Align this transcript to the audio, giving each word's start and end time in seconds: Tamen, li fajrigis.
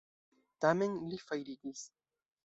Tamen, 0.63 0.95
li 1.11 1.19
fajrigis. 1.25 1.83